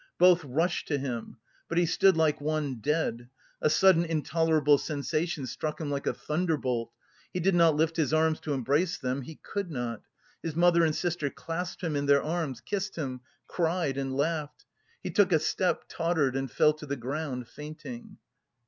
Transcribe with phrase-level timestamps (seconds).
[0.17, 1.37] Both rushed to him.
[1.69, 3.29] But he stood like one dead;
[3.61, 6.91] a sudden intolerable sensation struck him like a thunderbolt.
[7.31, 10.01] He did not lift his arms to embrace them, he could not.
[10.41, 13.21] His mother and sister clasped him in their arms, kissed him,
[13.59, 14.49] laughed and cried.
[15.03, 18.17] He took a step, tottered and fell to the ground, fainting.